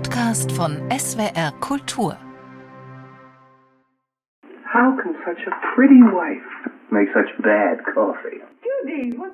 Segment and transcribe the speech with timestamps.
[0.00, 2.16] Podcast von SWR Kultur.
[4.64, 8.40] How can such a pretty wife make such bad coffee?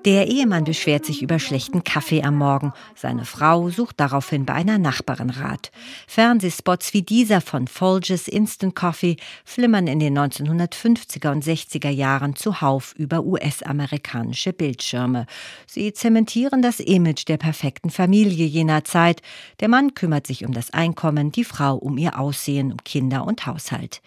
[0.05, 2.73] Der Ehemann beschwert sich über schlechten Kaffee am Morgen.
[2.95, 5.71] Seine Frau sucht daraufhin bei einer Nachbarin Rat.
[6.07, 12.95] Fernsehspots wie dieser von Folgers Instant Coffee flimmern in den 1950er und 60er Jahren zuhauf
[12.97, 15.27] über US-amerikanische Bildschirme.
[15.67, 19.23] Sie zementieren das Image der perfekten Familie jener Zeit.
[19.61, 23.47] Der Mann kümmert sich um das Einkommen, die Frau um ihr Aussehen, um Kinder und
[23.47, 24.03] Haushalt.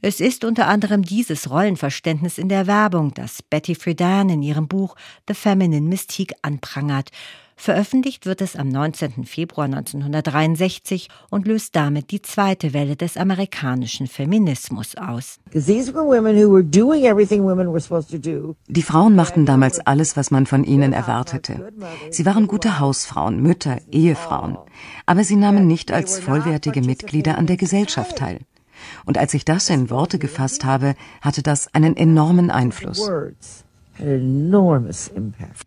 [0.00, 4.83] Es ist unter anderem dieses Rollenverständnis in der Werbung, das Betty Friedan in ihrem Buch
[5.28, 7.10] The Feminine Mystique anprangert.
[7.56, 9.24] Veröffentlicht wird es am 19.
[9.24, 15.38] Februar 1963 und löst damit die zweite Welle des amerikanischen Feminismus aus.
[18.68, 21.72] Die Frauen machten damals alles, was man von ihnen erwartete.
[22.10, 24.58] Sie waren gute Hausfrauen, Mütter, Ehefrauen.
[25.06, 28.40] Aber sie nahmen nicht als vollwertige Mitglieder an der Gesellschaft teil.
[29.06, 33.08] Und als ich das in Worte gefasst habe, hatte das einen enormen Einfluss.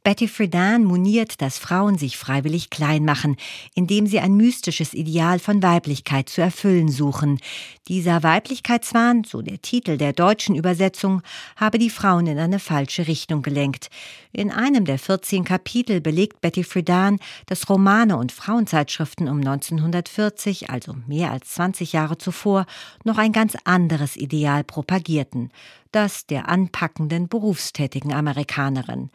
[0.03, 3.38] Betty Friedan moniert, dass Frauen sich freiwillig klein machen,
[3.73, 7.39] indem sie ein mystisches Ideal von Weiblichkeit zu erfüllen suchen.
[7.88, 11.22] Dieser Weiblichkeitswahn, so der Titel der deutschen Übersetzung,
[11.55, 13.89] habe die Frauen in eine falsche Richtung gelenkt.
[14.33, 20.95] In einem der 14 Kapitel belegt Betty Friedan, dass Romane und Frauenzeitschriften um 1940, also
[21.08, 22.66] mehr als 20 Jahre zuvor,
[23.05, 25.50] noch ein ganz anderes Ideal propagierten
[25.91, 29.09] das der anpackenden berufstätigen Amerikanerin.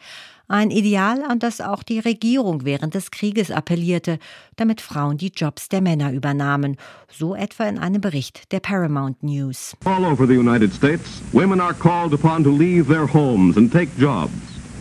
[0.49, 4.19] Ein Ideal, an das auch die Regierung während des Krieges appellierte,
[4.57, 6.77] damit Frauen die Jobs der Männer übernahmen,
[7.09, 9.75] so etwa in einem Bericht der Paramount News.
[9.85, 13.89] All over the United States, women are called upon to leave their homes and take
[13.99, 14.33] jobs.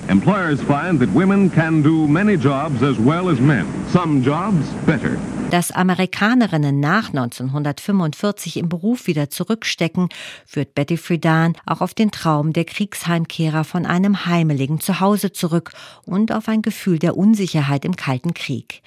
[0.09, 5.17] Employers find that women can do many jobs as well as men, some jobs better.
[5.51, 10.07] Dass Amerikanerinnen nach 1945 im Beruf wieder zurückstecken,
[10.45, 15.73] führt Betty Friedan auch auf den Traum der Kriegsheimkehrer von einem heimeligen Zuhause zurück
[16.05, 18.81] und auf ein Gefühl der Unsicherheit im Kalten Krieg.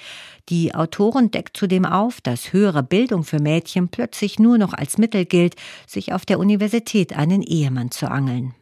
[0.49, 5.27] Die Autorin deckt zudem auf, dass höhere Bildung für Mädchen plötzlich nur noch als Mittel
[5.27, 8.55] gilt, sich auf der Universität einen Ehemann zu angeln.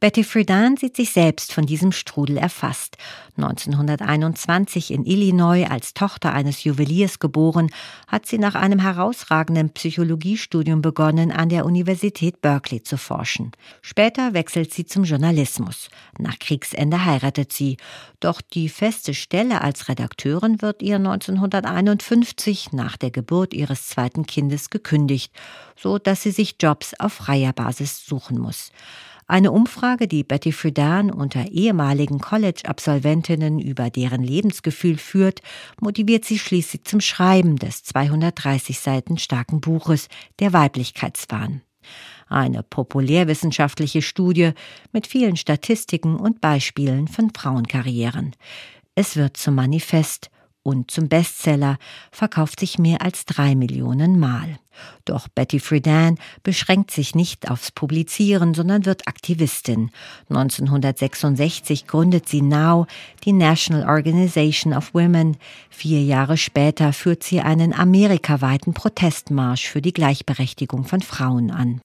[0.00, 2.96] Betty Friedan sieht sich selbst von diesem Strudel erfasst.
[3.36, 7.70] 1921 in Illinois als Tochter eines Juweliers geboren,
[8.06, 13.52] hat sie nach einem herausragenden Psychologiestudium begonnen, an der Universität Berkeley zu forschen.
[13.82, 15.88] Später wechselt sie zum Journalismus.
[16.18, 17.76] Nach Kriegsende heiratet sie.
[18.20, 24.70] Doch die feste Stelle als Redakteurin wird ihr 1951 nach der Geburt ihres zweiten Kindes
[24.70, 25.32] gekündigt,
[25.76, 28.70] so dass sie sich Jobs auf freier Basis suchen muss.
[29.26, 35.40] Eine Umfrage, die Betty Friedan unter ehemaligen College-Absolventinnen über deren Lebensgefühl führt,
[35.80, 40.08] motiviert sie schließlich zum Schreiben des 230 Seiten starken Buches
[40.40, 41.62] Der Weiblichkeitswahn.
[42.28, 44.52] Eine populärwissenschaftliche Studie
[44.92, 48.32] mit vielen Statistiken und Beispielen von Frauenkarrieren.
[48.94, 50.30] Es wird zum Manifest
[50.64, 51.76] und zum Bestseller,
[52.10, 54.58] verkauft sich mehr als drei Millionen Mal.
[55.04, 59.90] Doch Betty Friedan beschränkt sich nicht aufs Publizieren, sondern wird Aktivistin.
[60.30, 62.86] 1966 gründet sie NOW,
[63.24, 65.36] die National Organization of Women.
[65.70, 71.80] Vier Jahre später führt sie einen amerikaweiten Protestmarsch für die Gleichberechtigung von Frauen an.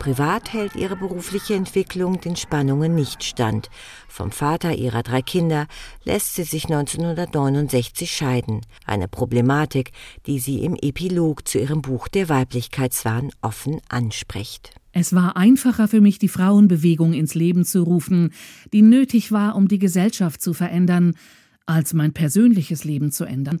[0.00, 3.68] Privat hält ihre berufliche Entwicklung den Spannungen nicht stand.
[4.08, 5.66] Vom Vater ihrer drei Kinder
[6.04, 8.62] lässt sie sich 1969 scheiden.
[8.86, 9.92] Eine Problematik,
[10.24, 14.72] die sie im Epilog zu ihrem Buch Der Weiblichkeitswahn offen anspricht.
[14.92, 18.32] Es war einfacher für mich, die Frauenbewegung ins Leben zu rufen,
[18.72, 21.14] die nötig war, um die Gesellschaft zu verändern,
[21.66, 23.60] als mein persönliches Leben zu ändern.